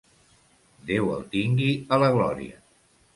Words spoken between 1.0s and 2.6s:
el tingui a la glòria.